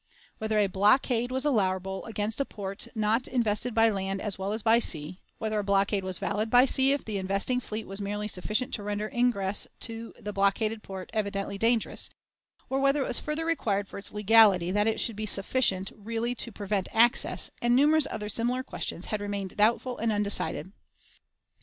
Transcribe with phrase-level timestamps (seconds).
[0.39, 4.63] Whether a blockade was allowable against a port not invested by land as well as
[4.63, 8.27] by sea, whether a blockade was valid by sea if the investing fleet was merely
[8.27, 12.09] sufficient to render ingress to the blockaded port evidently dangerous,
[12.67, 16.33] or whether it was further required for its legality that it should be sufficient "really
[16.33, 20.71] to prevent access," and numerous other similar questions, had remained doubtful and undecided.